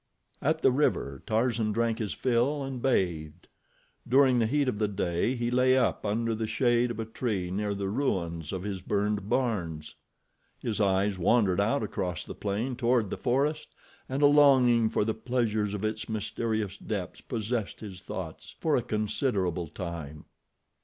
[0.41, 3.47] At the river, Tarzan drank his fill and bathed.
[4.07, 7.51] During the heat of the day he lay up under the shade of a tree
[7.51, 9.93] near the ruins of his burned barns.
[10.57, 13.75] His eyes wandered out across the plain toward the forest,
[14.09, 18.81] and a longing for the pleasures of its mysterious depths possessed his thoughts for a
[18.81, 20.25] considerable time.